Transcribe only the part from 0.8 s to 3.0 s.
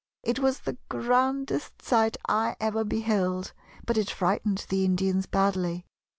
grandest sight I ever